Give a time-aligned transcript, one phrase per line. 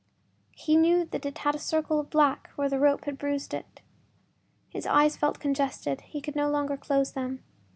[0.55, 3.81] He knew that it had a circle of black where the rope had bruised it.
[4.67, 7.43] His eyes felt congested; he could no longer close them.